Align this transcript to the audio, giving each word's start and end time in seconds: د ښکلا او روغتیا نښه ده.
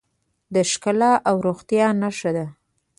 د 0.53 0.55
ښکلا 0.71 1.13
او 1.29 1.35
روغتیا 1.47 1.87
نښه 2.01 2.31
ده. 2.37 2.45